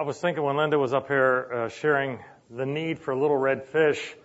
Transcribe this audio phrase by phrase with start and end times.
[0.00, 3.66] I was thinking when Linda was up here uh, sharing the need for little red
[3.66, 4.16] fish.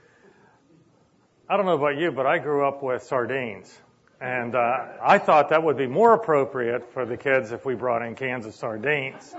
[1.50, 3.78] I don't know about you, but I grew up with sardines.
[4.22, 8.04] And uh, I thought that would be more appropriate for the kids if we brought
[8.04, 9.36] in cans of sardines.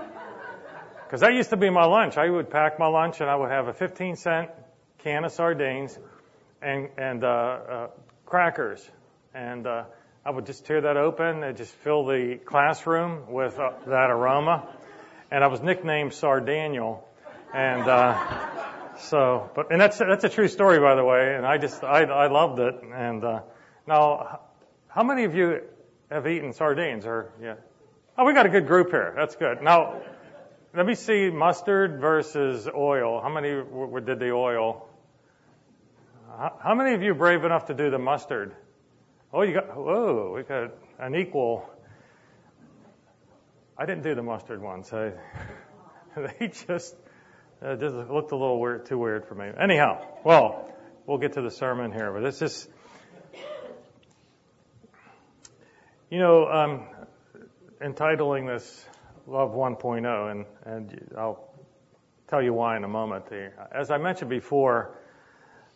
[1.05, 2.17] Because that used to be my lunch.
[2.17, 4.51] I would pack my lunch and I would have a 15 cent
[4.99, 5.97] can of sardines
[6.61, 7.87] and, and uh, uh,
[8.27, 8.87] crackers.
[9.33, 9.85] And uh,
[10.23, 14.69] I would just tear that open and just fill the classroom with uh, that aroma
[15.31, 16.99] and I was nicknamed Sardaniel.
[17.53, 21.35] And uh, so, but and that's that's a true story, by the way.
[21.35, 22.75] And I just I I loved it.
[22.93, 23.41] And uh,
[23.87, 24.41] now,
[24.87, 25.61] how many of you
[26.11, 27.05] have eaten sardines?
[27.05, 27.55] Or yeah,
[28.17, 29.13] oh, we got a good group here.
[29.15, 29.61] That's good.
[29.61, 30.01] Now,
[30.75, 33.21] let me see mustard versus oil.
[33.21, 34.87] How many w- did the oil?
[36.37, 38.53] How, how many of you brave enough to do the mustard?
[39.33, 41.69] Oh, you got whoa, we got an equal
[43.79, 44.91] I didn't do the mustard ones.
[44.93, 45.11] I,
[46.15, 46.95] they just
[47.61, 49.51] uh, just looked a little weird, too weird for me.
[49.59, 50.73] Anyhow, well,
[51.05, 52.67] we'll get to the sermon here, but it's just,
[56.09, 56.87] you know, um,
[57.79, 58.85] entitling this
[59.27, 61.53] Love 1.0, and and I'll
[62.29, 63.25] tell you why in a moment.
[63.71, 64.97] As I mentioned before,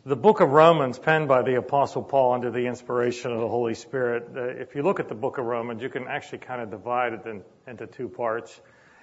[0.04, 3.76] the book of Romans, penned by the Apostle Paul under the inspiration of the Holy
[3.76, 6.72] Spirit, uh, if you look at the book of Romans, you can actually kind of
[6.72, 8.60] divide it in, into two parts.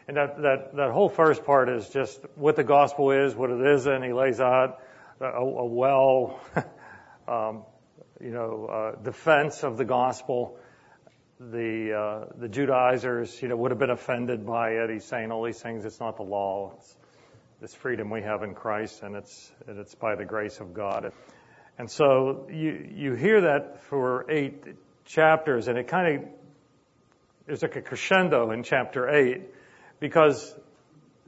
[0.08, 3.64] And that, that, that whole first part is just what the gospel is, what it
[3.64, 4.02] isn't.
[4.02, 4.80] He lays out
[5.20, 6.40] a, a well,
[7.28, 7.62] um,
[8.20, 10.58] you know, uh, defense of the gospel.
[11.38, 14.90] The, uh, the Judaizers, you know, would have been offended by it.
[14.90, 15.84] He's saying all these things.
[15.84, 16.74] It's not the law.
[16.76, 16.96] It's,
[17.60, 21.12] this freedom we have in Christ, and it's and it's by the grace of God.
[21.78, 24.64] And so you you hear that for eight
[25.04, 26.30] chapters, and it kind of
[27.46, 29.42] there's like a crescendo in chapter eight
[29.98, 30.54] because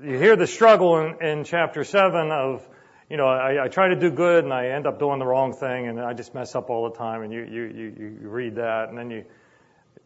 [0.03, 2.67] you hear the struggle in, in chapter seven of
[3.09, 5.53] you know I, I try to do good and I end up doing the wrong
[5.53, 8.55] thing and I just mess up all the time, and you you you, you read
[8.55, 9.25] that, and then you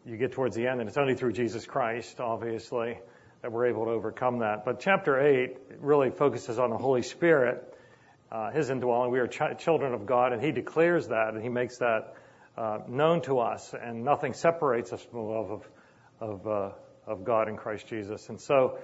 [0.07, 2.97] you get towards the end, and it's only through Jesus Christ, obviously
[3.41, 4.65] that we're able to overcome that.
[4.65, 7.63] But chapter 8 really focuses on the Holy Spirit,
[8.31, 9.11] uh, His indwelling.
[9.11, 12.15] We are ch- children of God, and He declares that, and He makes that
[12.57, 15.69] uh, known to us, and nothing separates us from the love of,
[16.19, 16.69] of, uh,
[17.05, 18.29] of God in Christ Jesus.
[18.29, 18.79] And so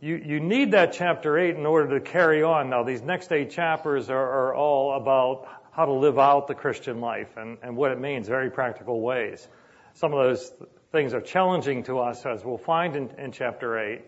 [0.00, 2.70] you, you need that chapter 8 in order to carry on.
[2.70, 4.16] Now, these next eight chapters are,
[4.48, 8.26] are all about how to live out the Christian life and, and what it means,
[8.26, 9.46] very practical ways.
[9.94, 10.52] Some of those
[10.92, 14.02] things are challenging to us, as we'll find in, in chapter 8.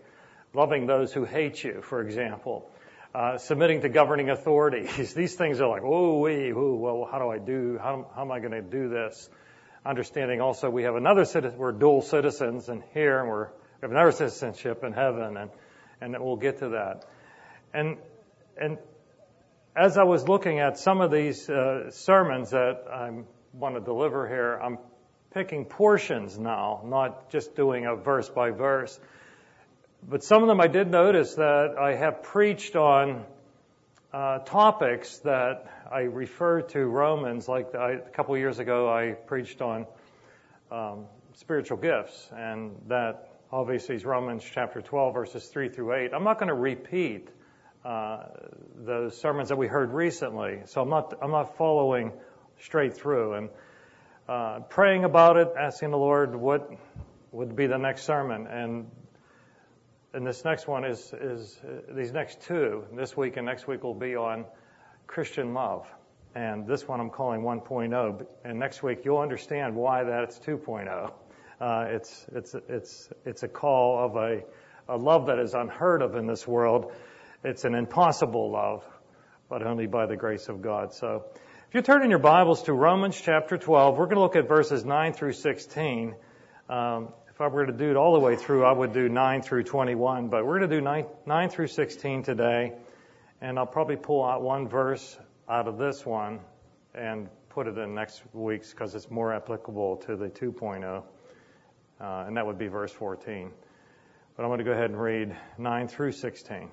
[0.53, 2.69] Loving those who hate you, for example.
[3.13, 5.13] Uh, submitting to governing authorities.
[5.15, 8.31] These things are like, oh, wee, ooh, well, how do I do, how, how am
[8.31, 9.29] I going to do this?
[9.85, 13.91] Understanding also we have another citizen, we're dual citizens and here, and we're, we have
[13.91, 15.49] another citizenship in heaven, and,
[16.01, 17.05] and we'll get to that.
[17.73, 17.97] And,
[18.57, 18.77] and
[19.75, 23.11] as I was looking at some of these uh, sermons that I
[23.53, 24.77] want to deliver here, I'm
[25.35, 28.97] picking portions now, not just doing a verse by verse.
[30.07, 33.25] But some of them I did notice that I have preached on
[34.13, 39.61] uh, topics that I refer to Romans, like I, a couple years ago I preached
[39.61, 39.85] on
[40.71, 46.13] um, spiritual gifts, and that obviously is Romans chapter 12, verses 3 through 8.
[46.13, 47.27] I'm not going to repeat
[47.83, 48.23] uh,
[48.85, 52.13] those sermons that we heard recently, so I'm not I'm not following
[52.61, 53.33] straight through.
[53.33, 53.49] And
[54.27, 56.69] uh, praying about it, asking the Lord what
[57.31, 58.47] would be the next sermon.
[58.47, 58.89] And
[60.13, 61.59] and this next one is is
[61.89, 62.85] these next two.
[62.93, 64.45] This week and next week will be on
[65.07, 65.85] Christian love.
[66.33, 68.25] And this one I'm calling 1.0.
[68.43, 71.11] And next week you'll understand why that's 2.0.
[71.61, 74.43] Uh, it's it's it's it's a call of a
[74.87, 76.91] a love that is unheard of in this world.
[77.43, 78.83] It's an impossible love,
[79.49, 80.93] but only by the grace of God.
[80.93, 81.25] So
[81.75, 84.85] you turn in your Bibles to Romans chapter 12, we're going to look at verses
[84.85, 86.15] 9 through 16.
[86.69, 89.41] Um, if I were to do it all the way through, I would do 9
[89.41, 92.71] through 21, but we're going to do 9, 9 through 16 today,
[93.41, 95.17] and I'll probably pull out one verse
[95.49, 96.39] out of this one
[96.93, 101.03] and put it in next week's because it's more applicable to the 2.0,
[101.99, 103.51] uh, and that would be verse 14.
[104.37, 106.69] But I'm going to go ahead and read 9 through 16.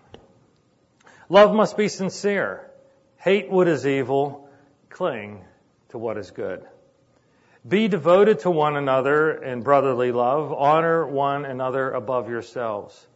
[1.28, 2.70] Love must be sincere.
[3.16, 4.48] Hate what is evil
[4.92, 5.44] cling
[5.90, 6.66] to what is good.
[7.66, 10.52] Be devoted to one another in brotherly love.
[10.52, 13.06] Honor one another above yourselves.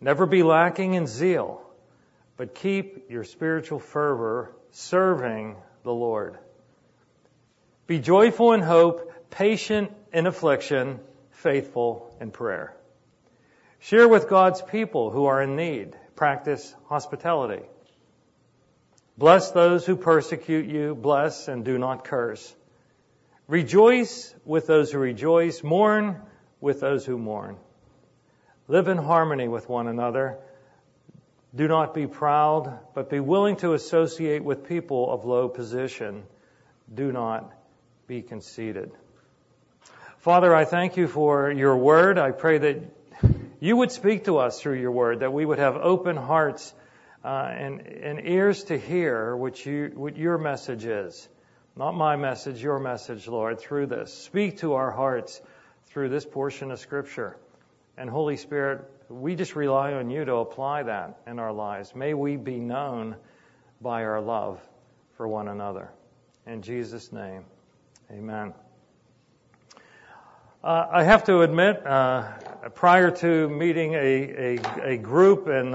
[0.00, 1.60] Never be lacking in zeal,
[2.36, 6.38] but keep your spiritual fervor serving the Lord.
[7.86, 11.00] Be joyful in hope, patient in affliction,
[11.30, 12.76] faithful in prayer.
[13.80, 15.96] Share with God's people who are in need.
[16.16, 17.62] Practice hospitality.
[19.18, 20.94] Bless those who persecute you.
[20.94, 22.54] Bless and do not curse.
[23.48, 25.64] Rejoice with those who rejoice.
[25.64, 26.22] Mourn
[26.60, 27.56] with those who mourn.
[28.68, 30.38] Live in harmony with one another.
[31.52, 36.22] Do not be proud, but be willing to associate with people of low position.
[36.94, 37.52] Do not
[38.06, 38.92] be conceited.
[40.18, 42.18] Father, I thank you for your word.
[42.18, 42.82] I pray that
[43.58, 46.72] you would speak to us through your word, that we would have open hearts
[47.24, 51.28] uh, and, and, ears to hear what, you, what your message is.
[51.76, 54.12] Not my message, your message, Lord, through this.
[54.12, 55.40] Speak to our hearts
[55.86, 57.36] through this portion of Scripture.
[57.96, 61.94] And Holy Spirit, we just rely on you to apply that in our lives.
[61.94, 63.16] May we be known
[63.80, 64.60] by our love
[65.16, 65.90] for one another.
[66.46, 67.44] In Jesus' name,
[68.10, 68.54] amen.
[70.62, 72.32] Uh, I have to admit, uh,
[72.74, 75.74] prior to meeting a, a, a group in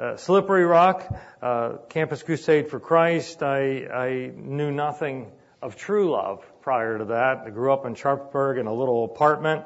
[0.00, 1.06] uh, uh Slippery Rock,
[1.42, 5.30] uh, Campus Crusade for Christ, I, I knew nothing
[5.62, 7.42] of true love prior to that.
[7.46, 9.64] I grew up in Sharpsburg in a little apartment,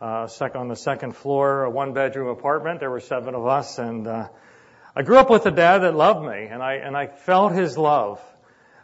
[0.00, 2.80] uh, second on the second floor, a one-bedroom apartment.
[2.80, 6.46] There were seven of us, and I grew up with a dad that loved me,
[6.46, 8.20] and I and I felt his love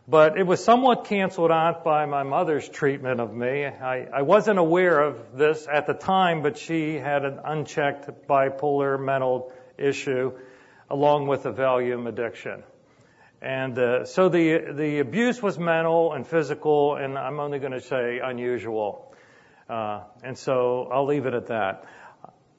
[0.09, 3.65] but it was somewhat canceled out by my mother's treatment of me.
[3.65, 9.01] I, I wasn't aware of this at the time, but she had an unchecked bipolar
[9.01, 10.33] mental issue
[10.93, 12.63] along with a Valium addiction.
[13.41, 17.81] And uh, so the the abuse was mental and physical, and I'm only going to
[17.81, 19.13] say unusual.
[19.69, 21.85] Uh, and so I'll leave it at that.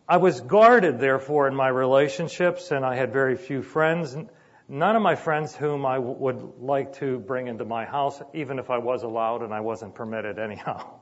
[0.10, 4.18] I was guarded, therefore, in my relationships, and I had very few friends
[4.68, 8.60] none of my friends whom I w- would like to bring into my house, even
[8.60, 10.96] if I was allowed and I wasn't permitted anyhow.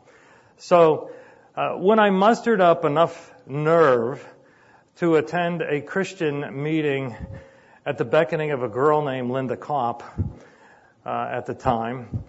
[0.57, 1.09] So,
[1.55, 4.23] uh, when I mustered up enough nerve
[4.97, 7.15] to attend a Christian meeting
[7.85, 10.03] at the beckoning of a girl named Linda Kopp
[11.05, 12.23] uh, at the time,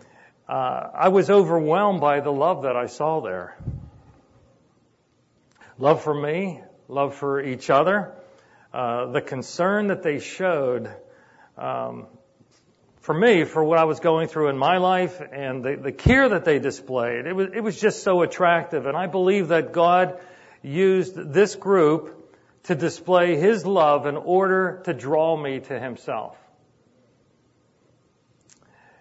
[0.48, 3.56] uh, I was overwhelmed by the love that I saw there.
[5.78, 8.14] Love for me, love for each other,
[8.72, 10.90] uh, the concern that they showed
[11.58, 12.06] um,
[13.00, 16.28] for me, for what I was going through in my life and the, the care
[16.28, 18.86] that they displayed, it was, it was just so attractive.
[18.86, 20.20] And I believe that God
[20.62, 22.21] used this group
[22.64, 26.36] to display His love in order to draw me to Himself.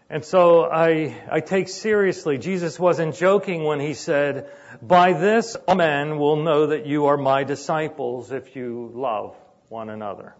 [0.09, 4.49] And so I, I take seriously, Jesus wasn't joking when He said,
[4.81, 9.35] by this all men will know that you are my disciples if you love
[9.69, 10.35] one another.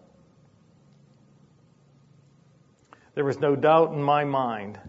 [3.14, 4.80] There was no doubt in my mind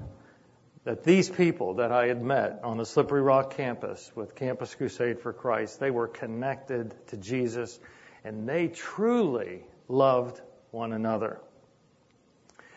[0.85, 5.21] that these people that I had met on the Slippery Rock campus with Campus Crusade
[5.21, 7.79] for Christ, they were connected to Jesus
[8.25, 10.41] and they truly loved
[10.71, 11.41] one another.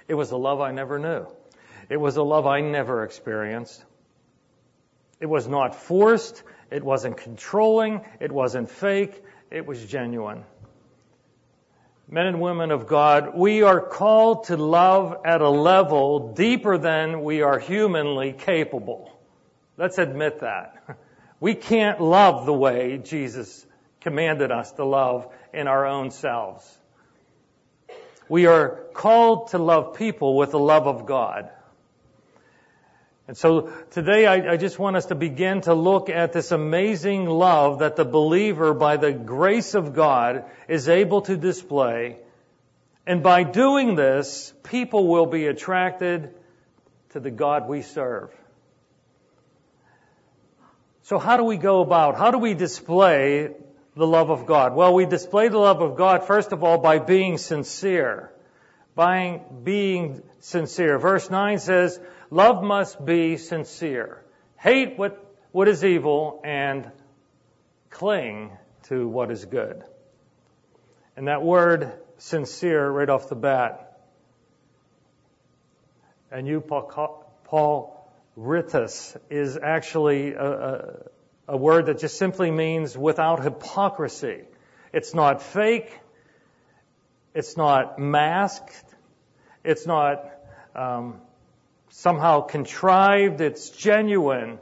[0.07, 1.27] It was a love I never knew.
[1.89, 3.83] It was a love I never experienced.
[5.19, 6.43] It was not forced.
[6.71, 8.01] It wasn't controlling.
[8.19, 9.23] It wasn't fake.
[9.51, 10.43] It was genuine
[12.07, 17.23] men and women of God, we are called to love at a level deeper than
[17.23, 19.11] we are humanly capable.
[19.77, 20.83] Let's admit that.
[21.41, 23.67] We can't love the way Jesus
[24.05, 26.63] commanded us to love in our own selves.
[28.29, 31.49] We are called to love people with the love of God.
[33.27, 37.25] And so today I, I, just want us to begin to look at this amazing
[37.25, 42.17] love that the believer, by the grace of God, is able to display.
[43.07, 46.31] And by doing this, people will be attracted
[47.13, 48.29] to the God we serve.
[51.01, 52.15] So how do we go about?
[52.15, 53.55] How do we display
[53.95, 54.75] the love of God?
[54.75, 58.31] Well, we display the love of God, first of all, by being sincere.
[58.93, 60.99] By being sincere.
[60.99, 61.99] Verse 9 says,
[62.29, 64.23] Love must be sincere.
[64.57, 66.89] Hate what, what is evil and
[67.89, 68.51] cling
[68.83, 69.83] to what is good.
[71.15, 73.99] And that word sincere right off the bat.
[76.31, 80.97] And you, Paul Ritus, is actually a, a,
[81.47, 84.43] a word that just simply means without hypocrisy.
[84.93, 85.91] It's not fake.
[87.33, 88.73] It's not masked.
[89.63, 90.31] It's not
[90.75, 91.21] um,
[91.89, 94.59] somehow contrived, it's genuine.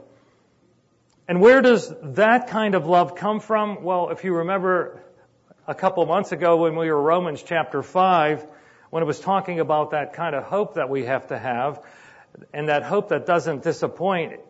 [1.26, 3.82] And where does that kind of love come from?
[3.82, 5.02] Well, if you remember
[5.66, 8.46] a couple months ago when we were Romans chapter 5,
[8.90, 11.82] when it was talking about that kind of hope that we have to have,
[12.52, 14.40] and that hope that doesn't disappoint,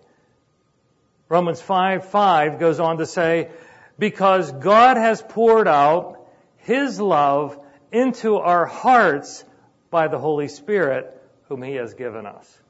[1.29, 3.51] Romans 5 5 goes on to say,
[3.99, 6.27] because God has poured out
[6.59, 7.59] His love
[7.93, 9.45] into our hearts
[9.91, 11.11] by the Holy Spirit
[11.49, 12.61] whom He has given us.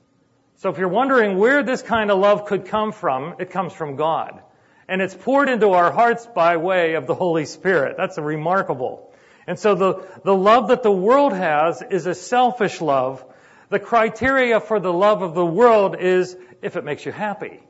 [0.57, 3.97] So if you're wondering where this kind of love could come from, it comes from
[3.97, 4.41] God.
[4.89, 7.97] And it's poured into our hearts by way of the Holy Spirit.
[7.97, 9.13] That's remarkable.
[9.47, 13.25] And so the, the love that the world has is a selfish love.
[13.71, 17.61] The criteria for the love of the world is if it makes you happy.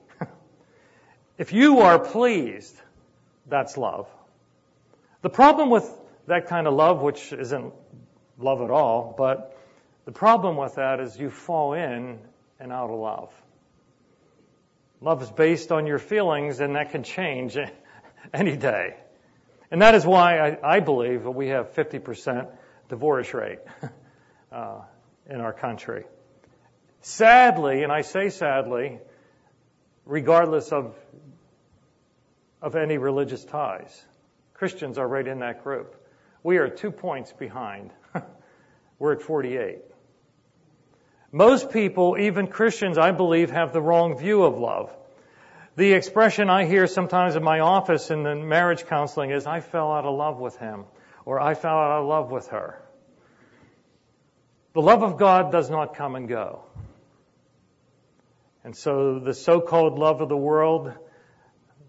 [1.38, 2.76] If you are pleased,
[3.47, 4.09] that's love.
[5.23, 5.88] The problem with
[6.26, 7.73] that kind of love, which isn't
[8.38, 9.57] love at all, but
[10.05, 12.19] the problem with that is you fall in
[12.61, 13.33] and out of love.
[15.00, 17.57] Love is based on your feelings, and that can change
[18.33, 18.97] any day.
[19.71, 22.49] And that is why I, I believe we have 50%
[22.88, 23.59] divorce rate
[24.53, 24.81] uh,
[25.29, 26.05] in our country.
[27.00, 29.00] Sadly, and I say sadly,
[30.06, 30.94] regardless of
[32.62, 34.04] of any religious ties,
[34.54, 35.94] Christians are right in that group.
[36.42, 37.90] We are two points behind.
[38.99, 39.82] We're at 48.
[41.30, 44.96] Most people, even Christians, I believe, have the wrong view of love.
[45.76, 49.92] The expression I hear sometimes in my office in the marriage counseling is, I fell
[49.92, 50.84] out of love with him,
[51.25, 52.80] or I fell out of love with her.
[54.73, 56.62] The love of God does not come and go.
[58.64, 60.90] And so the so-called love of the world,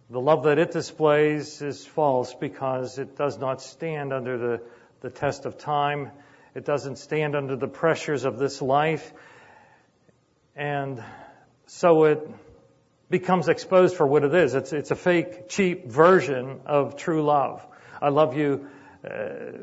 [0.09, 4.61] the love that it displays is false because it does not stand under the,
[4.99, 6.11] the test of time.
[6.53, 9.13] It doesn't stand under the pressures of this life.
[10.53, 11.01] And
[11.65, 12.29] so it
[13.09, 14.53] becomes exposed for what it is.
[14.53, 17.65] It's, it's a fake, cheap version of true love.
[18.01, 18.67] I love you
[19.09, 19.09] uh,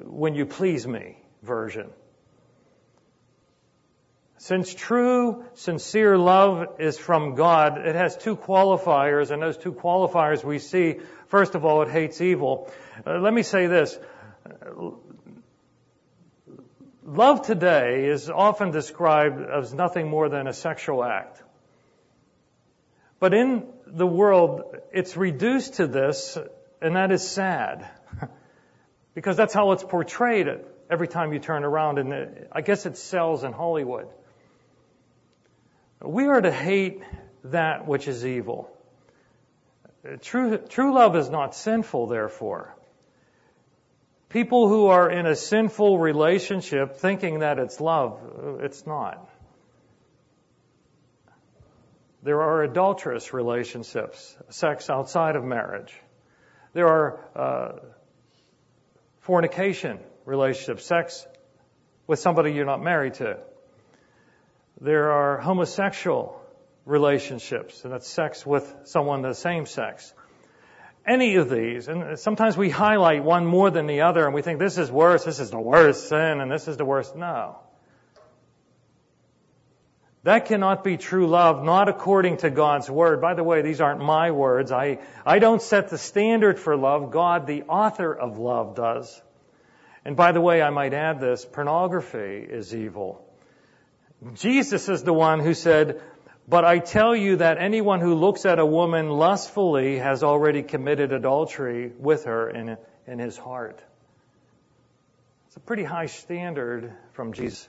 [0.04, 1.90] when you please me version.
[4.42, 10.42] Since true, sincere love is from God, it has two qualifiers, and those two qualifiers
[10.42, 10.98] we see.
[11.28, 12.68] First of all, it hates evil.
[13.06, 13.96] Uh, let me say this.
[17.04, 21.40] Love today is often described as nothing more than a sexual act.
[23.20, 26.36] But in the world, it's reduced to this,
[26.80, 27.88] and that is sad.
[29.14, 30.48] because that's how it's portrayed
[30.90, 34.08] every time you turn around, and I guess it sells in Hollywood.
[36.04, 37.02] We are to hate
[37.44, 38.70] that which is evil.
[40.20, 42.74] True, true love is not sinful, therefore.
[44.28, 49.28] People who are in a sinful relationship thinking that it's love, it's not.
[52.22, 55.92] There are adulterous relationships, sex outside of marriage.
[56.72, 57.72] There are uh,
[59.20, 61.26] fornication relationships, sex
[62.06, 63.38] with somebody you're not married to.
[64.82, 66.38] There are homosexual
[66.84, 70.12] relationships, and that's sex with someone the same sex
[71.06, 74.58] any of these, and sometimes we highlight one more than the other and we think
[74.58, 77.16] this is worse, this is the worst sin, and this is the worst.
[77.16, 77.58] No.
[80.24, 83.20] That cannot be true love, not according to God's word.
[83.20, 84.70] By the way, these aren't my words.
[84.70, 87.10] I, I don't set the standard for love.
[87.10, 89.20] God, the author of love, does.
[90.04, 93.21] And by the way, I might add this, pornography is evil.
[94.34, 96.00] Jesus is the one who said,
[96.48, 101.12] but I tell you that anyone who looks at a woman lustfully has already committed
[101.12, 102.76] adultery with her in,
[103.06, 103.80] in his heart.
[105.48, 107.68] It's a pretty high standard from Jesus.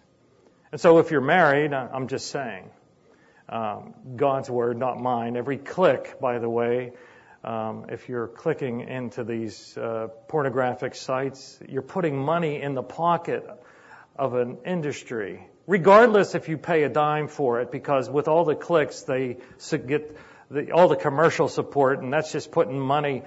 [0.71, 2.69] And so if you're married, I'm just saying,
[3.49, 5.35] um, God's word, not mine.
[5.35, 6.93] Every click, by the way,
[7.43, 13.45] um, if you're clicking into these uh, pornographic sites, you're putting money in the pocket
[14.15, 18.55] of an industry regardless if you pay a dime for it, because with all the
[18.55, 19.37] clicks, they
[19.71, 20.17] get
[20.51, 23.23] the, all the commercial support, and that's just putting money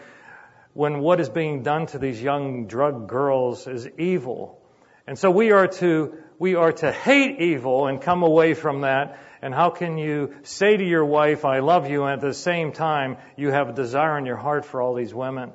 [0.75, 4.61] when what is being done to these young drug girls is evil.
[5.07, 9.19] And so we are to, we are to hate evil and come away from that.
[9.41, 12.73] And how can you say to your wife, I love you, and at the same
[12.73, 15.53] time, you have a desire in your heart for all these women?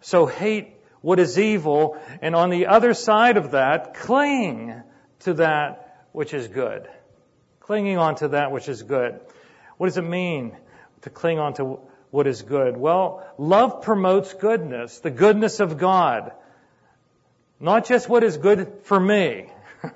[0.00, 4.82] So hate what is evil, and on the other side of that, cling
[5.20, 6.88] to that which is good.
[7.60, 9.20] Clinging on to that which is good.
[9.76, 10.56] What does it mean
[11.02, 11.78] to cling on to
[12.10, 12.76] what is good?
[12.76, 16.32] Well, love promotes goodness, the goodness of God.
[17.60, 19.50] Not just what is good for me.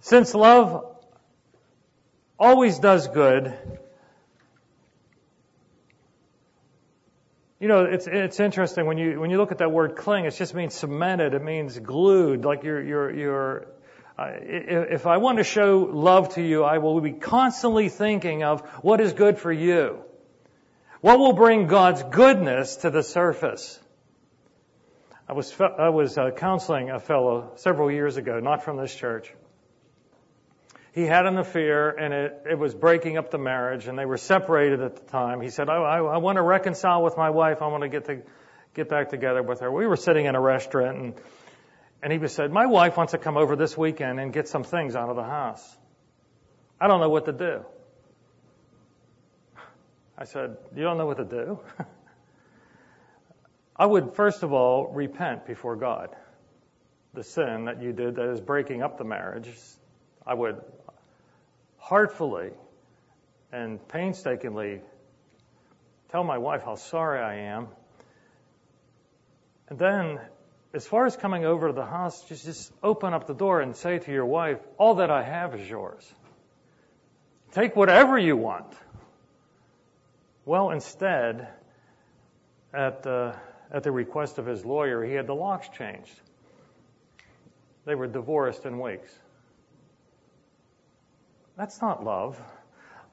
[0.00, 0.96] Since love
[2.38, 3.54] always does good,
[7.58, 10.26] You know, it's it's interesting when you when you look at that word cling.
[10.26, 11.32] It just means cemented.
[11.32, 13.66] It means glued, like you're you're you're
[14.18, 19.00] if I want to show love to you, I will be constantly thinking of what
[19.00, 20.02] is good for you.
[21.00, 23.78] What will bring God's goodness to the surface?
[25.28, 29.32] I was, I was uh, counseling a fellow several years ago, not from this church.
[30.92, 34.16] He had an affair and it, it was breaking up the marriage and they were
[34.16, 35.42] separated at the time.
[35.42, 37.60] He said, I, I, I want to reconcile with my wife.
[37.60, 38.22] I want to get to,
[38.72, 39.70] get back together with her.
[39.70, 41.14] We were sitting in a restaurant and,
[42.06, 44.62] and he just said, my wife wants to come over this weekend and get some
[44.62, 45.76] things out of the house.
[46.80, 47.64] I don't know what to do.
[50.16, 51.58] I said, you don't know what to do?
[53.76, 56.14] I would first of all repent before God.
[57.12, 59.50] The sin that you did that is breaking up the marriage,
[60.24, 60.60] I would
[61.76, 62.50] heartfully
[63.50, 64.80] and painstakingly
[66.12, 67.66] tell my wife how sorry I am.
[69.68, 70.20] And then,
[70.76, 73.74] as far as coming over to the house, just, just open up the door and
[73.74, 76.06] say to your wife, all that I have is yours.
[77.52, 78.70] Take whatever you want.
[80.44, 81.48] Well, instead,
[82.74, 83.34] at the
[83.72, 86.20] at the request of his lawyer, he had the locks changed.
[87.86, 89.10] They were divorced in weeks.
[91.56, 92.40] That's not love.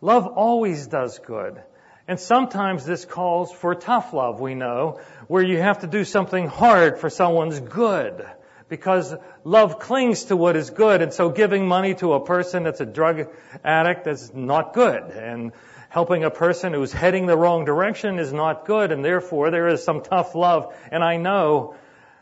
[0.01, 1.63] Love always does good.
[2.07, 6.47] And sometimes this calls for tough love, we know, where you have to do something
[6.47, 8.25] hard for someone's good.
[8.67, 12.81] Because love clings to what is good, and so giving money to a person that's
[12.81, 13.29] a drug
[13.63, 15.03] addict is not good.
[15.03, 15.51] And
[15.89, 19.83] helping a person who's heading the wrong direction is not good, and therefore there is
[19.83, 20.75] some tough love.
[20.91, 21.75] And I know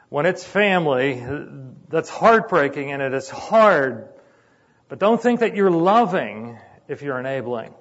[0.09, 1.23] when it's family,
[1.87, 4.09] that's heartbreaking and it is hard.
[4.89, 6.59] But don't think that you're loving
[6.89, 7.73] if you're enabling.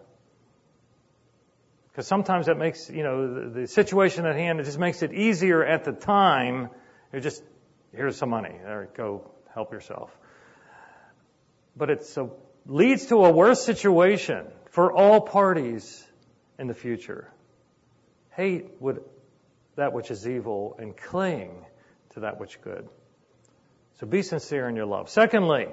[2.00, 5.12] Because sometimes that makes, you know, the, the, situation at hand, it just makes it
[5.12, 6.70] easier at the time.
[7.12, 7.42] You just,
[7.94, 8.54] here's some money.
[8.64, 10.10] There, go help yourself.
[11.76, 12.18] But it
[12.64, 16.02] leads to a worse situation for all parties
[16.58, 17.30] in the future.
[18.30, 19.04] Hate would,
[19.76, 21.66] that which is evil and cling
[22.14, 22.88] to that which is good.
[23.98, 25.10] So be sincere in your love.
[25.10, 25.66] Secondly,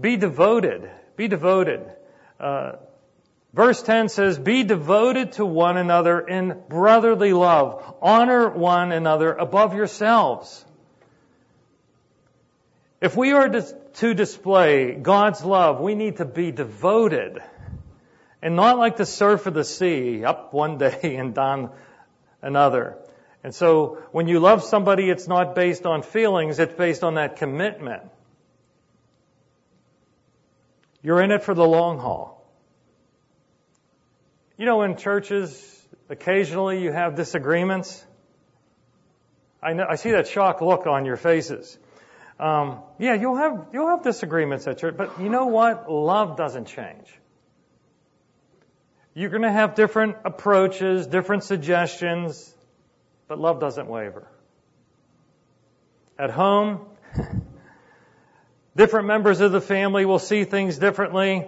[0.00, 0.90] be devoted.
[1.14, 1.94] Be devoted.
[2.40, 2.72] Uh,
[3.54, 7.96] verse 10 says, Be devoted to one another in brotherly love.
[8.02, 10.64] Honor one another above yourselves.
[13.00, 17.40] If we are to display God's love, we need to be devoted
[18.44, 21.70] and not like the surf of the sea, up one day and down
[22.42, 22.98] another.
[23.42, 27.36] And so when you love somebody, it's not based on feelings, it's based on that
[27.36, 28.02] commitment.
[31.02, 32.43] You're in it for the long haul.
[34.56, 38.04] You know, in churches, occasionally you have disagreements.
[39.60, 41.76] I, know, I see that shocked look on your faces.
[42.38, 45.90] Um, yeah, you'll have you'll have disagreements at church, but you know what?
[45.90, 47.06] Love doesn't change.
[49.14, 52.52] You're going to have different approaches, different suggestions,
[53.28, 54.26] but love doesn't waver.
[56.18, 56.80] At home,
[58.76, 61.46] different members of the family will see things differently,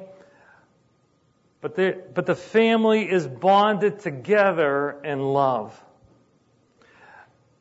[1.61, 5.81] but the, but the family is bonded together in love.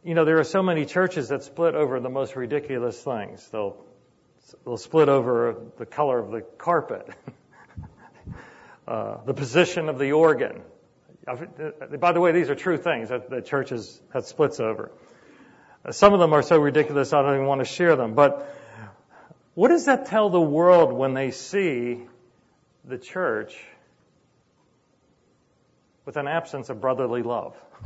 [0.03, 3.47] You know, there are so many churches that split over the most ridiculous things.
[3.51, 3.77] They'll,
[4.63, 7.09] they'll split over the color of the carpet.
[8.87, 10.61] Uh, the position of the organ.
[11.99, 14.91] By the way, these are true things that the church has, has splits over.
[15.83, 18.13] Uh, some of them are so ridiculous I don't even want to share them.
[18.13, 18.55] But
[19.55, 22.05] what does that tell the world when they see
[22.83, 23.59] the church
[26.05, 27.55] with an absence of brotherly love?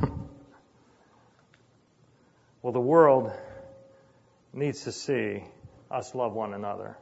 [2.62, 3.32] well, the world
[4.52, 5.42] needs to see
[5.90, 6.96] us love one another.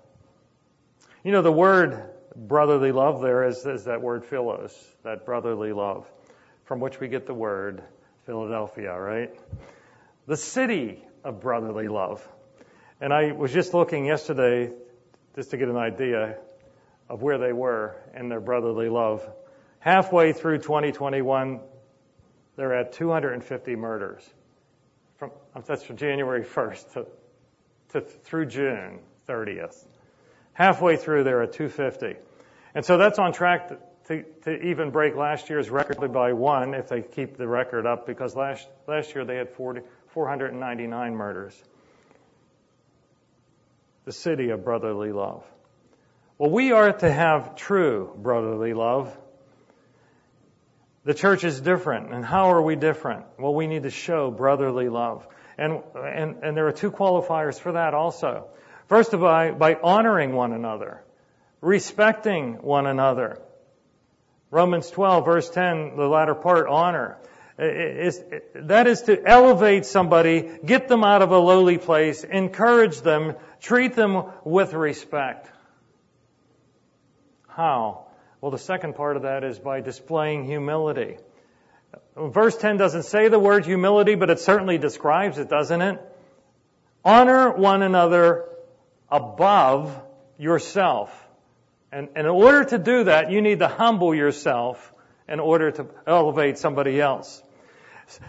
[1.24, 6.06] You know, the word brotherly love there is, is that word philos, that brotherly love,
[6.64, 7.82] from which we get the word
[8.26, 9.34] Philadelphia, right?
[10.26, 12.26] The city of brotherly love.
[13.00, 14.70] And I was just looking yesterday
[15.34, 16.36] just to get an idea
[17.08, 19.26] of where they were in their brotherly love.
[19.80, 21.60] Halfway through 2021,
[22.56, 24.28] they're at 250 murders.
[25.16, 25.30] From,
[25.66, 27.06] that's from January 1st to,
[27.90, 29.86] to through June 30th.
[30.52, 32.18] Halfway through, they're at 250.
[32.74, 33.68] And so that's on track
[34.08, 38.06] to, to, even break last year's record by one if they keep the record up
[38.06, 41.62] because last, last year they had 40, 499 murders.
[44.04, 45.44] The city of brotherly love.
[46.38, 49.16] Well, we are to have true brotherly love.
[51.04, 52.12] The church is different.
[52.12, 53.24] And how are we different?
[53.38, 55.26] Well, we need to show brotherly love.
[55.56, 58.48] And, and, and there are two qualifiers for that also.
[58.88, 61.02] First of all, by honoring one another,
[61.60, 63.40] respecting one another.
[64.50, 67.18] Romans 12 verse 10, the latter part, honor.
[67.58, 68.22] Is,
[68.54, 73.96] that is to elevate somebody, get them out of a lowly place, encourage them, treat
[73.96, 75.50] them with respect.
[77.48, 78.07] How?
[78.40, 81.16] Well, the second part of that is by displaying humility.
[82.16, 86.00] Verse 10 doesn't say the word humility, but it certainly describes it, doesn't it?
[87.04, 88.44] Honor one another
[89.10, 90.00] above
[90.38, 91.10] yourself.
[91.90, 94.92] And, and in order to do that, you need to humble yourself
[95.28, 97.42] in order to elevate somebody else.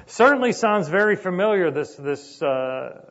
[0.08, 3.10] Certainly sounds very familiar, this, this, uh,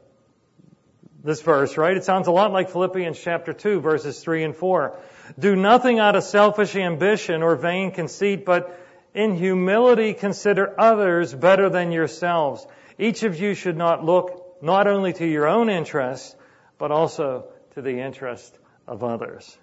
[1.22, 1.96] this verse, right?
[1.96, 4.98] It sounds a lot like Philippians chapter 2, verses 3 and 4.
[5.38, 8.78] Do nothing out of selfish ambition or vain conceit, but
[9.14, 12.66] in humility consider others better than yourselves.
[12.98, 16.34] Each of you should not look not only to your own interests,
[16.78, 19.56] but also to the interest of others.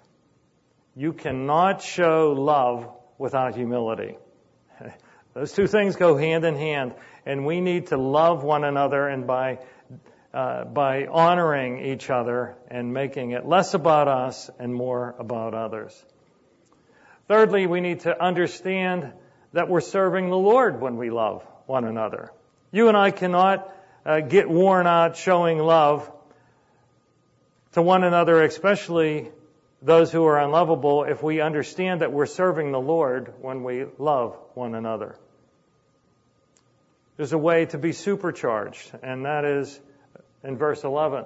[0.94, 4.16] You cannot show love without humility.
[5.34, 6.94] Those two things go hand in hand,
[7.26, 9.58] and we need to love one another and by
[10.36, 16.04] uh, by honoring each other and making it less about us and more about others.
[17.26, 19.14] Thirdly, we need to understand
[19.54, 22.32] that we're serving the Lord when we love one another.
[22.70, 26.12] You and I cannot uh, get worn out showing love
[27.72, 29.30] to one another, especially
[29.80, 34.36] those who are unlovable, if we understand that we're serving the Lord when we love
[34.52, 35.16] one another.
[37.16, 39.80] There's a way to be supercharged, and that is
[40.42, 41.24] in verse 11.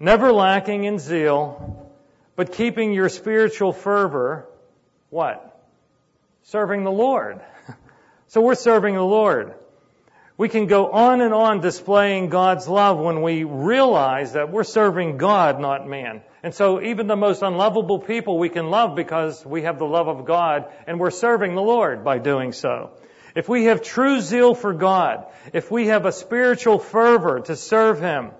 [0.00, 1.90] Never lacking in zeal,
[2.36, 4.48] but keeping your spiritual fervor,
[5.10, 5.60] what?
[6.44, 7.40] Serving the Lord.
[8.30, 9.54] So we're serving the Lord.
[10.36, 15.16] We can go on and on displaying God's love when we realize that we're serving
[15.16, 16.20] God, not man.
[16.42, 20.08] And so even the most unlovable people we can love because we have the love
[20.08, 22.90] of God and we're serving the Lord by doing so.
[23.34, 28.00] If we have true zeal for God, if we have a spiritual fervor to serve
[28.00, 28.30] Him,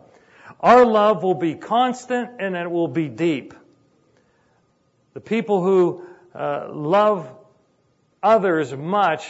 [0.61, 3.55] our love will be constant and it will be deep.
[5.15, 7.31] The people who uh, love
[8.23, 9.29] others much,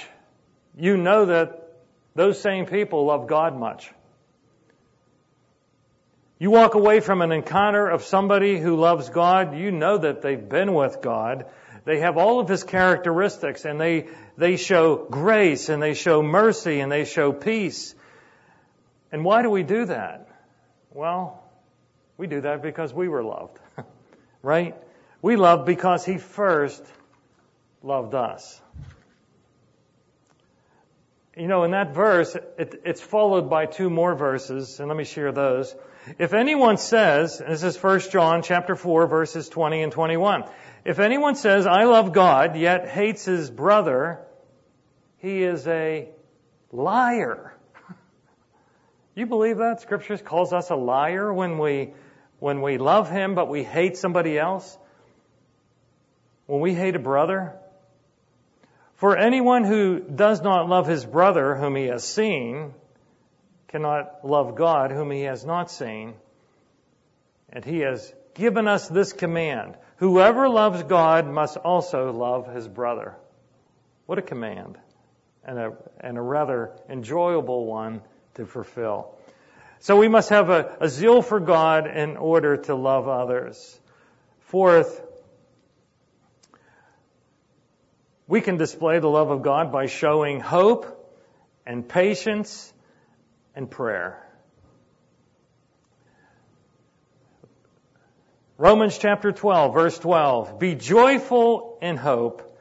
[0.76, 1.76] you know that
[2.14, 3.90] those same people love God much.
[6.40, 10.48] You walk away from an encounter of somebody who loves God, you know that they've
[10.48, 11.46] been with God.
[11.88, 16.80] They have all of His characteristics and they, they show grace and they show mercy
[16.80, 17.94] and they show peace.
[19.10, 20.28] And why do we do that?
[20.92, 21.42] Well,
[22.18, 23.58] we do that because we were loved.
[24.42, 24.76] right?
[25.22, 26.84] We love because He first
[27.82, 28.60] loved us.
[31.34, 35.04] You know, in that verse, it, it's followed by two more verses, and let me
[35.04, 35.74] share those.
[36.18, 40.44] If anyone says, this is 1 John chapter 4 verses 20 and 21.
[40.84, 44.20] If anyone says, I love God, yet hates his brother,
[45.18, 46.08] he is a
[46.72, 47.54] liar.
[49.14, 49.80] You believe that?
[49.80, 51.92] Scripture calls us a liar when we,
[52.38, 54.78] when we love him, but we hate somebody else?
[56.46, 57.56] When we hate a brother?
[58.94, 62.74] For anyone who does not love his brother whom he has seen
[63.68, 66.14] cannot love God whom he has not seen.
[67.50, 69.76] And he has given us this command.
[69.96, 73.14] Whoever loves God must also love his brother.
[74.06, 74.78] What a command.
[75.44, 78.00] And a, and a rather enjoyable one
[78.34, 79.14] to fulfill.
[79.80, 83.78] So we must have a, a zeal for God in order to love others.
[84.40, 85.02] Fourth,
[88.28, 91.16] We can display the love of God by showing hope
[91.64, 92.70] and patience
[93.54, 94.22] and prayer.
[98.60, 100.58] Romans chapter 12, verse 12.
[100.58, 102.58] Be joyful in hope,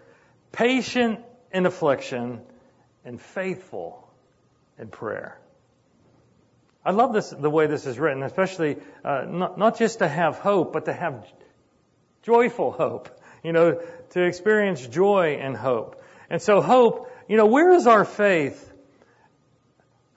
[0.51, 2.41] patient in affliction,
[3.03, 4.07] and faithful
[4.77, 5.39] in prayer.
[6.85, 10.37] I love this, the way this is written, especially uh, not, not just to have
[10.37, 11.25] hope, but to have
[12.21, 13.09] joyful hope.
[13.43, 13.81] You know,
[14.11, 16.03] to experience joy and hope.
[16.29, 18.71] And so hope, you know, where is our faith?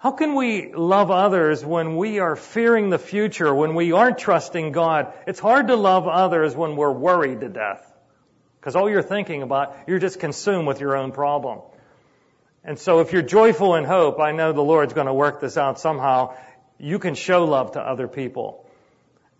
[0.01, 4.73] How can we love others when we are fearing the future, when we aren't trusting
[4.73, 5.13] God?
[5.27, 7.87] It's hard to love others when we're worried to death.
[8.59, 11.61] Because all you're thinking about, you're just consumed with your own problem.
[12.65, 15.59] And so if you're joyful in hope, I know the Lord's going to work this
[15.59, 16.35] out somehow.
[16.79, 18.67] You can show love to other people.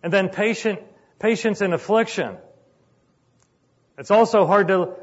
[0.03, 0.79] And then patient,
[1.17, 2.37] patience in affliction.
[3.97, 4.93] It's also hard to,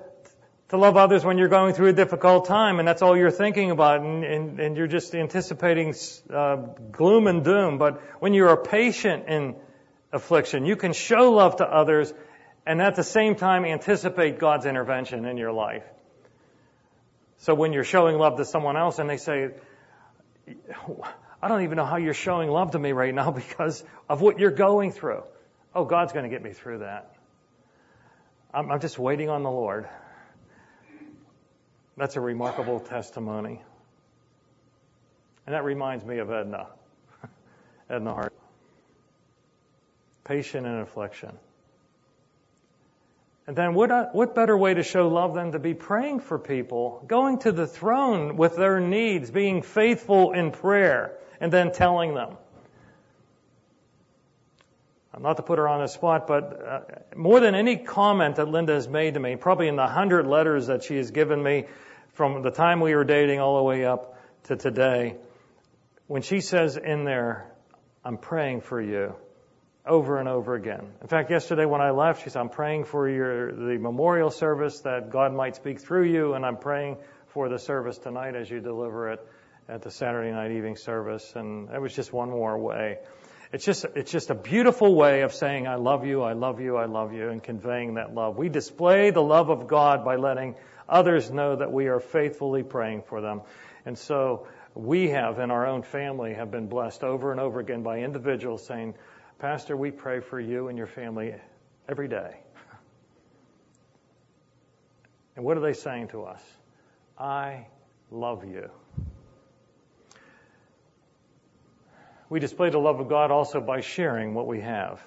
[0.69, 3.71] to love others when you're going through a difficult time and that's all you're thinking
[3.71, 5.95] about and, and, and you're just anticipating
[6.31, 6.57] uh,
[6.93, 7.79] gloom and doom.
[7.79, 9.57] But when you are patient in
[10.13, 12.13] affliction, you can show love to others
[12.67, 15.85] and at the same time anticipate God's intervention in your life.
[17.39, 19.51] So when you're showing love to someone else and they say,
[21.41, 24.39] I don't even know how you're showing love to me right now because of what
[24.39, 25.23] you're going through.
[25.75, 27.15] Oh, God's going to get me through that.
[28.53, 29.89] I'm, I'm just waiting on the Lord.
[31.99, 33.61] That's a remarkable testimony.
[35.47, 36.69] And that reminds me of Edna.
[37.91, 38.33] Edna Hart.
[40.23, 41.33] Patient in affliction.
[43.49, 46.39] And then what, uh, what better way to show love than to be praying for
[46.39, 52.15] people, going to the throne with their needs, being faithful in prayer, and then telling
[52.15, 52.37] them.
[55.13, 56.81] I'm not to put her on the spot, but uh,
[57.17, 60.69] more than any comment that Linda has made to me, probably in the hundred letters
[60.69, 61.65] that she has given me
[62.19, 65.15] from the time we were dating all the way up to today,
[66.09, 67.49] when she says in there,
[68.05, 69.15] I'm praying for you,
[69.87, 70.85] over and over again.
[71.01, 74.81] In fact, yesterday when I left, she said, I'm praying for your, the memorial service
[74.81, 76.97] that God might speak through you, and I'm praying
[77.29, 79.25] for the service tonight as you deliver it
[79.69, 81.35] at the Saturday night evening service.
[81.37, 82.99] And it was just one more way.
[83.53, 86.79] It's just, it's just a beautiful way of saying, I love you, I love you,
[86.79, 88.37] I love you, and conveying that love.
[88.37, 90.57] We display the love of God by letting
[90.89, 93.43] others know that we are faithfully praying for them.
[93.85, 97.83] And so we have in our own family have been blessed over and over again
[97.83, 98.95] by individuals saying,
[99.39, 101.35] Pastor, we pray for you and your family
[101.89, 102.37] every day.
[105.37, 106.43] And what are they saying to us?
[107.17, 107.67] I
[108.11, 108.71] love you.
[112.29, 115.01] We display the love of God also by sharing what we have.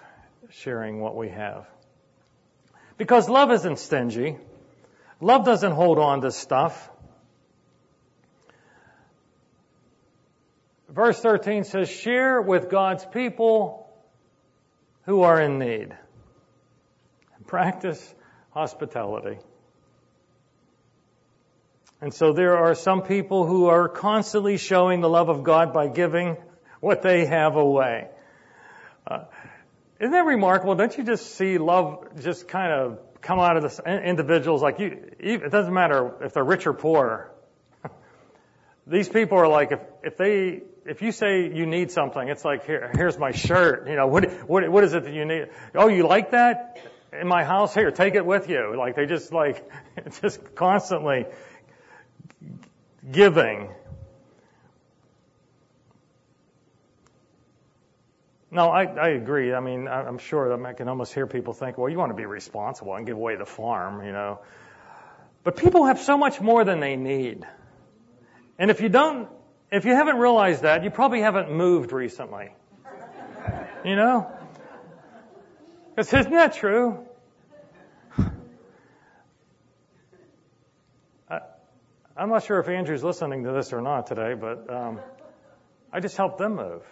[0.49, 1.67] Sharing what we have.
[2.97, 4.37] Because love isn't stingy.
[5.21, 6.89] Love doesn't hold on to stuff.
[10.89, 13.87] Verse 13 says, share with God's people
[15.05, 15.95] who are in need.
[17.35, 18.13] And practice
[18.49, 19.37] hospitality.
[22.01, 25.87] And so there are some people who are constantly showing the love of God by
[25.87, 26.35] giving
[26.79, 28.07] what they have away.
[29.05, 29.25] Uh,
[29.99, 30.73] isn't that remarkable?
[30.73, 35.13] Don't you just see love just kind of come out of the individuals like you?
[35.19, 37.31] It doesn't matter if they're rich or poor.
[38.87, 42.65] These people are like if if they if you say you need something, it's like
[42.65, 43.87] here, here's my shirt.
[43.87, 45.49] You know, what, what, what is it that you need?
[45.75, 46.81] Oh, you like that
[47.13, 47.73] in my house?
[47.73, 48.75] Here, take it with you.
[48.77, 49.69] Like they just like,
[50.21, 51.25] just constantly
[53.09, 53.69] giving.
[58.51, 59.53] No, I, I agree.
[59.53, 62.17] I mean, I'm sure that I can almost hear people think, well, you want to
[62.17, 64.39] be responsible and give away the farm, you know.
[65.43, 67.47] But people have so much more than they need.
[68.59, 69.29] And if you don't
[69.71, 72.49] if you haven't realized that, you probably haven't moved recently.
[73.85, 74.29] You know?
[75.95, 77.05] Because isn't that true?
[81.29, 81.39] I,
[82.17, 84.99] I'm not sure if Andrew's listening to this or not today, but um,
[85.91, 86.83] I just helped them move.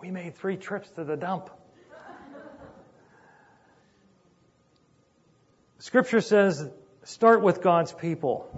[0.00, 1.50] We made three trips to the dump.
[5.78, 6.66] Scripture says,
[7.04, 8.48] start with God's people.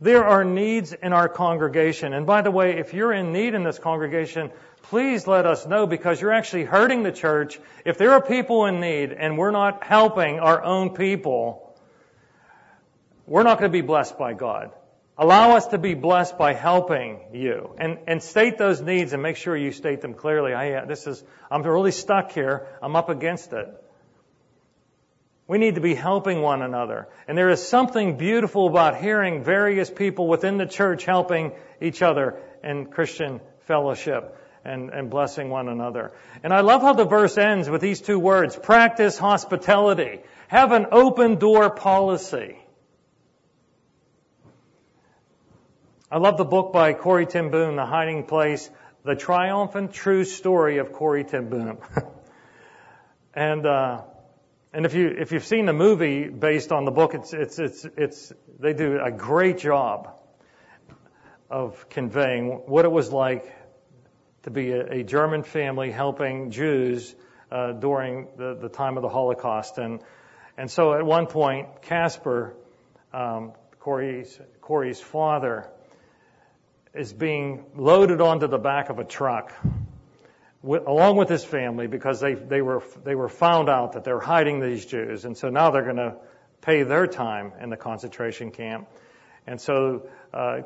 [0.00, 2.12] There are needs in our congregation.
[2.12, 4.50] And by the way, if you're in need in this congregation,
[4.82, 7.58] please let us know because you're actually hurting the church.
[7.86, 11.74] If there are people in need and we're not helping our own people,
[13.26, 14.70] we're not going to be blessed by God.
[15.16, 19.36] Allow us to be blessed by helping you and, and state those needs and make
[19.36, 20.52] sure you state them clearly.
[20.52, 22.66] I, uh, this is, I'm really stuck here.
[22.82, 23.68] I'm up against it.
[25.46, 27.06] We need to be helping one another.
[27.28, 32.40] And there is something beautiful about hearing various people within the church helping each other
[32.64, 36.12] in Christian fellowship and, and blessing one another.
[36.42, 40.22] And I love how the verse ends with these two words, practice hospitality.
[40.48, 42.58] Have an open door policy.
[46.14, 48.70] I love the book by Corrie ten Boom, The Hiding Place,
[49.02, 51.78] The Triumphant True Story of Corrie ten Boom.
[53.34, 54.02] and, uh,
[54.72, 57.84] and if you if you've seen the movie based on the book, it's it's it's
[57.96, 60.14] it's they do a great job
[61.50, 63.52] of conveying what it was like
[64.44, 67.12] to be a, a German family helping Jews
[67.50, 69.78] uh, during the, the time of the Holocaust.
[69.78, 70.00] And
[70.56, 72.54] and so at one point, Casper,
[73.12, 75.72] um, Corrie's Corrie's father,
[76.94, 79.52] is being loaded onto the back of a truck
[80.62, 84.20] with, along with his family because they, they were, they were found out that they're
[84.20, 85.24] hiding these Jews.
[85.24, 86.16] And so now they're going to
[86.62, 88.88] pay their time in the concentration camp.
[89.46, 90.62] And so, uh,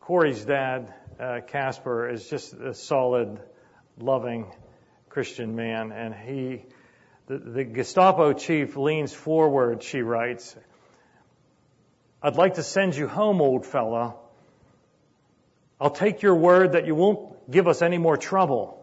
[0.00, 3.40] Corrie's dad, uh, Casper, is just a solid,
[3.98, 4.52] loving
[5.08, 5.90] Christian man.
[5.90, 6.64] And he,
[7.26, 10.54] the, the Gestapo chief leans forward, she writes,
[12.22, 14.14] I'd like to send you home, old fella.
[15.82, 18.80] I'll take your word that you won't give us any more trouble.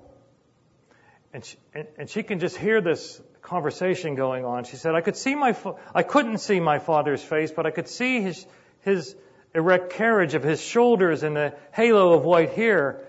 [1.34, 4.66] And she, and, and she can just hear this conversation going on.
[4.66, 5.56] She said, I could see my,
[5.96, 8.46] I couldn't see my father's face, but I could see his,
[8.82, 9.16] his
[9.56, 13.06] erect carriage of his shoulders and the halo of white hair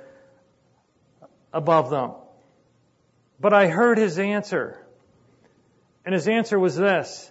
[1.53, 2.13] above them.
[3.41, 4.79] But I heard his answer.
[6.05, 7.29] And his answer was this,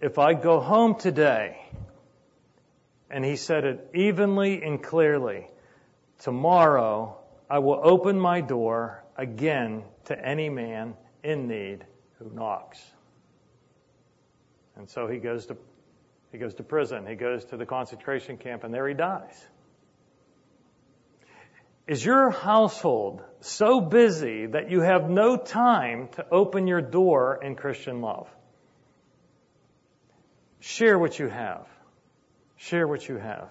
[0.00, 1.60] if I go home today,
[3.10, 5.48] and he said it evenly and clearly,
[6.18, 7.16] tomorrow
[7.50, 11.84] I will open my door again to any man in need
[12.18, 12.80] who knocks.
[14.76, 15.56] And so he goes to
[16.30, 19.48] he goes to prison, he goes to the concentration camp, and there he dies.
[21.86, 27.56] Is your household so busy that you have no time to open your door in
[27.56, 28.28] Christian love?
[30.60, 31.66] Share what you have.
[32.58, 33.48] Share what you have.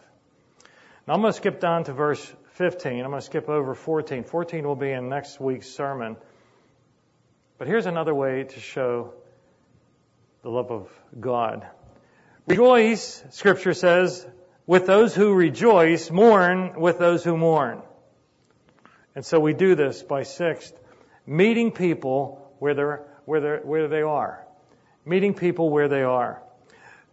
[1.07, 2.21] Now I'm going to skip down to verse
[2.55, 2.99] 15.
[2.99, 4.25] I'm going to skip over 14.
[4.25, 6.17] 14 will be in next week's sermon.
[7.57, 9.13] But here's another way to show
[10.41, 11.65] the love of God.
[12.45, 14.27] Rejoice, scripture says,
[14.65, 17.83] with those who rejoice, mourn with those who mourn.
[19.15, 20.77] And so we do this by sixth,
[21.25, 24.45] meeting people where they're, where they're, where they are.
[25.05, 26.43] Meeting people where they are.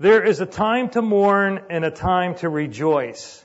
[0.01, 3.44] There is a time to mourn and a time to rejoice.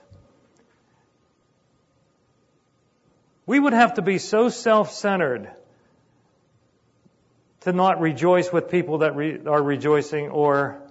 [3.49, 5.49] We would have to be so self-centered
[7.62, 10.83] to not rejoice with people that re- are rejoicing or,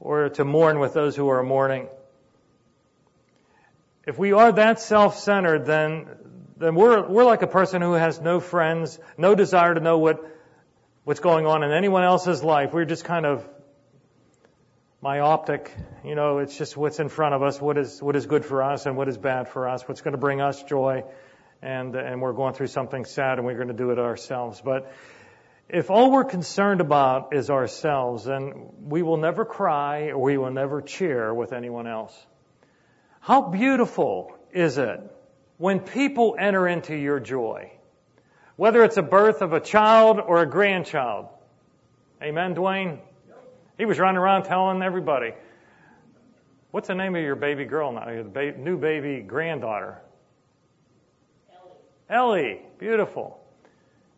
[0.00, 1.86] or to mourn with those who are mourning.
[4.04, 6.08] If we are that self-centered, then,
[6.56, 10.28] then we're, we're like a person who has no friends, no desire to know what,
[11.04, 12.72] what's going on in anyone else's life.
[12.72, 13.48] We're just kind of
[15.00, 15.72] myopic.
[16.04, 18.60] You know, it's just what's in front of us, what is, what is good for
[18.60, 21.04] us and what is bad for us, what's going to bring us joy.
[21.62, 24.62] And, and we're going through something sad and we're going to do it ourselves.
[24.64, 24.92] But
[25.68, 30.50] if all we're concerned about is ourselves, then we will never cry or we will
[30.50, 32.16] never cheer with anyone else.
[33.20, 35.00] How beautiful is it
[35.58, 37.70] when people enter into your joy?
[38.56, 41.26] Whether it's a birth of a child or a grandchild.
[42.22, 42.98] Amen, Dwayne?
[43.78, 45.32] He was running around telling everybody.
[46.70, 48.10] What's the name of your baby girl now?
[48.10, 50.02] Your new baby granddaughter?
[52.10, 52.60] Ellie.
[52.78, 53.40] Beautiful.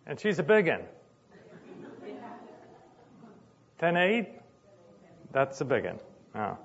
[0.06, 0.82] And she's a big one.
[3.80, 4.28] 10-8?
[5.32, 5.98] That's a big one.
[6.34, 6.58] Oh.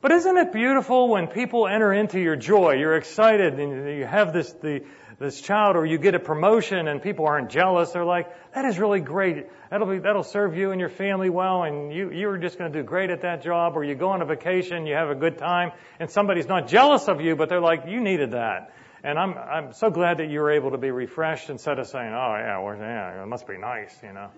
[0.00, 2.74] But isn't it beautiful when people enter into your joy?
[2.74, 4.84] You're excited and you have this, the,
[5.18, 7.90] this child or you get a promotion and people aren't jealous.
[7.90, 9.46] They're like, that is really great.
[9.70, 12.78] That'll be, that'll serve you and your family well and you, you're just going to
[12.78, 15.38] do great at that job or you go on a vacation, you have a good
[15.38, 18.72] time and somebody's not jealous of you, but they're like, you needed that.
[19.02, 22.12] And I'm, I'm so glad that you were able to be refreshed instead of saying,
[22.12, 24.30] oh yeah, well, yeah, it must be nice, you know.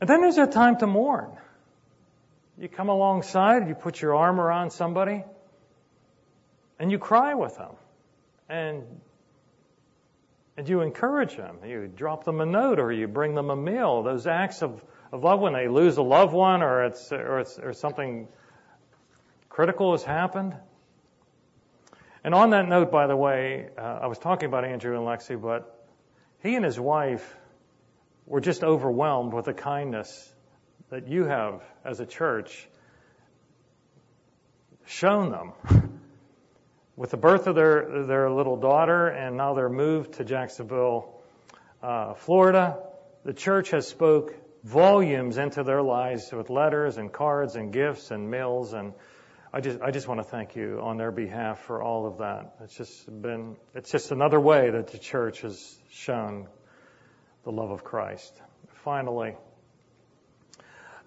[0.00, 1.30] And then there's a time to mourn.
[2.58, 5.24] You come alongside, you put your arm around somebody,
[6.78, 7.74] and you cry with them.
[8.48, 8.84] And
[10.56, 11.58] and you encourage them.
[11.66, 14.02] You drop them a note or you bring them a meal.
[14.02, 17.58] Those acts of, of love when they lose a loved one or it's or it's
[17.58, 18.28] or something
[19.48, 20.54] critical has happened.
[22.24, 25.40] And on that note, by the way, uh, I was talking about Andrew and Lexi,
[25.40, 25.86] but
[26.42, 27.34] he and his wife
[28.26, 30.32] were just overwhelmed with the kindness
[30.90, 32.68] that you have as a church
[34.84, 36.00] shown them.
[36.96, 41.20] with the birth of their, their little daughter and now they're moved to Jacksonville,
[41.82, 42.78] uh, Florida,
[43.24, 48.30] the church has spoke volumes into their lives with letters and cards and gifts and
[48.30, 48.92] meals and
[49.54, 52.54] I just I just want to thank you on their behalf for all of that.
[52.64, 56.48] It's just been it's just another way that the church has shown
[57.44, 58.32] the love of Christ.
[58.84, 59.36] Finally,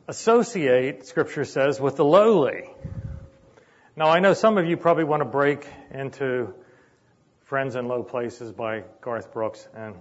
[0.07, 2.69] associate, Scripture says, with the lowly.
[3.95, 6.53] Now, I know some of you probably want to break into
[7.45, 9.95] Friends in Low Places by Garth Brooks, and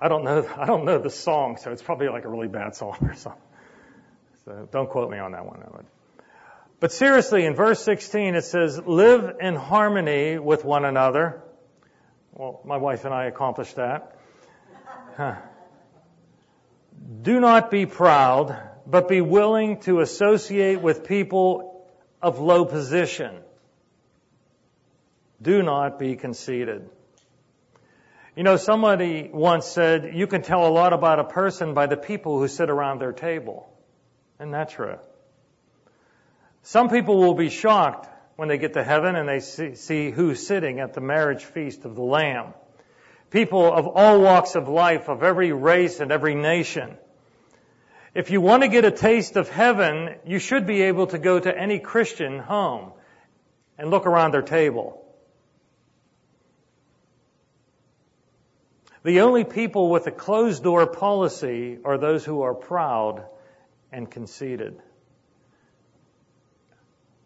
[0.00, 2.74] I don't know, I don't know the song, so it's probably like a really bad
[2.74, 3.42] song or something.
[4.44, 5.62] So don't quote me on that one.
[6.80, 11.42] But seriously, in verse 16, it says, live in harmony with one another.
[12.32, 14.16] Well, my wife and I accomplished that.
[15.16, 15.36] Huh.
[17.22, 18.56] Do not be proud,
[18.86, 21.84] but be willing to associate with people
[22.22, 23.38] of low position.
[25.42, 26.88] Do not be conceited.
[28.36, 31.96] You know, somebody once said, you can tell a lot about a person by the
[31.96, 33.68] people who sit around their table.
[34.38, 34.98] Isn't that true?
[36.68, 40.46] Some people will be shocked when they get to heaven and they see, see who's
[40.46, 42.52] sitting at the marriage feast of the Lamb.
[43.30, 46.98] People of all walks of life, of every race and every nation.
[48.14, 51.40] If you want to get a taste of heaven, you should be able to go
[51.40, 52.92] to any Christian home
[53.78, 55.02] and look around their table.
[59.04, 63.24] The only people with a closed door policy are those who are proud
[63.90, 64.82] and conceited.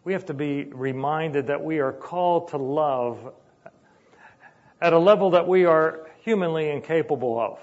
[0.04, 3.32] We have to be reminded that we are called to love
[4.80, 7.58] at a level that we are humanly incapable of.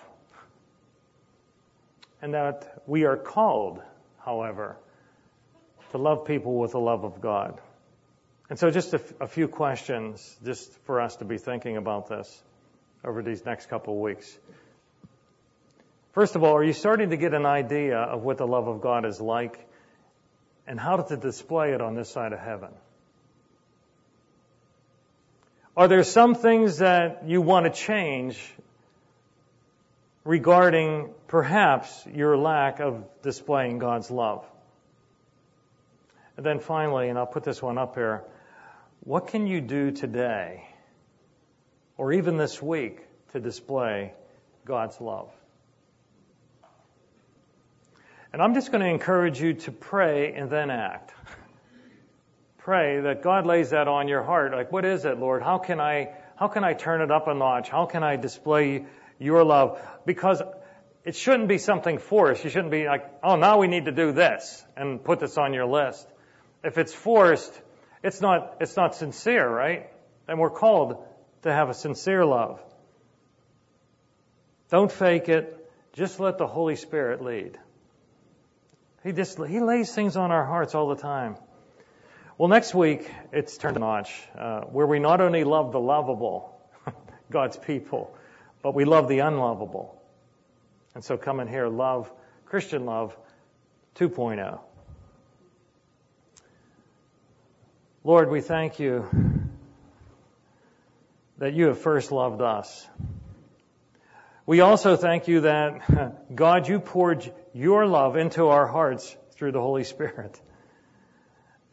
[2.21, 3.81] And that we are called,
[4.23, 4.77] however,
[5.91, 7.59] to love people with the love of God.
[8.49, 12.07] And so just a, f- a few questions just for us to be thinking about
[12.07, 12.41] this
[13.03, 14.37] over these next couple of weeks.
[16.13, 18.81] First of all, are you starting to get an idea of what the love of
[18.81, 19.68] God is like
[20.69, 22.69] and how to display it on this side of heaven?
[25.75, 28.39] Are there some things that you want to change
[30.23, 34.45] regarding perhaps your lack of displaying God's love?
[36.37, 38.23] And then finally, and I'll put this one up here,
[39.03, 40.63] what can you do today
[41.97, 42.99] or even this week
[43.31, 44.13] to display
[44.65, 45.31] God's love?
[48.31, 51.13] And I'm just going to encourage you to pray and then act.
[52.59, 54.51] Pray that God lays that on your heart.
[54.51, 55.41] Like, what is it, Lord?
[55.41, 57.69] How can I, how can I turn it up a notch?
[57.69, 58.85] How can I display
[59.17, 59.81] your love?
[60.05, 60.43] Because
[61.03, 62.43] it shouldn't be something forced.
[62.43, 65.53] You shouldn't be like, oh, now we need to do this and put this on
[65.53, 66.07] your list.
[66.63, 67.59] If it's forced,
[68.03, 69.89] it's not, it's not sincere, right?
[70.27, 71.03] And we're called
[71.41, 72.61] to have a sincere love.
[74.69, 75.55] Don't fake it.
[75.93, 77.57] Just let the Holy Spirit lead.
[79.03, 81.37] He just, He lays things on our hearts all the time.
[82.37, 86.57] Well, next week, it's turned a notch, uh, where we not only love the lovable,
[87.29, 88.15] God's people,
[88.61, 90.01] but we love the unlovable.
[90.95, 92.11] And so come in here, love,
[92.45, 93.15] Christian love
[93.95, 94.59] 2.0.
[98.03, 99.05] Lord, we thank you
[101.37, 102.87] that you have first loved us.
[104.45, 109.61] We also thank you that, God, you poured your love into our hearts through the
[109.61, 110.39] Holy Spirit.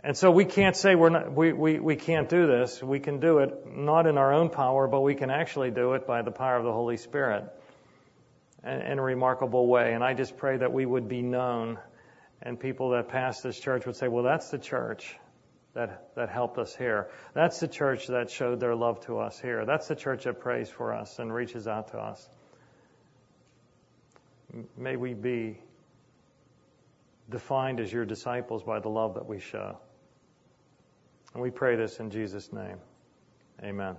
[0.00, 2.82] And so we can't say we're not, we, we, we can't do this.
[2.82, 6.06] We can do it not in our own power, but we can actually do it
[6.06, 7.44] by the power of the Holy Spirit
[8.64, 9.94] in, in a remarkable way.
[9.94, 11.78] And I just pray that we would be known
[12.42, 15.16] and people that pass this church would say, well, that's the church
[15.74, 17.08] that, that helped us here.
[17.34, 19.64] That's the church that showed their love to us here.
[19.64, 22.28] That's the church that prays for us and reaches out to us.
[24.76, 25.58] May we be
[27.30, 29.76] defined as your disciples by the love that we show.
[31.34, 32.78] And we pray this in Jesus' name.
[33.62, 33.96] Amen.